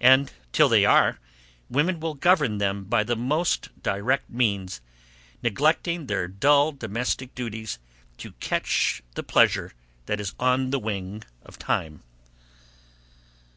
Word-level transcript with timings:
And, 0.00 0.32
till 0.52 0.68
they 0.68 0.84
are, 0.84 1.18
women 1.68 1.98
will 1.98 2.14
govern 2.14 2.58
them 2.58 2.84
by 2.84 3.02
the 3.02 3.16
most 3.16 3.70
direct 3.82 4.30
means, 4.30 4.80
neglecting 5.42 6.06
their 6.06 6.28
dull 6.28 6.70
domestic 6.70 7.34
duties, 7.34 7.80
to 8.18 8.34
catch 8.34 9.02
the 9.16 9.24
pleasure 9.24 9.72
that 10.06 10.20
is 10.20 10.32
on 10.38 10.70
the 10.70 10.78
wing 10.78 11.24
of 11.42 11.58
time. 11.58 12.04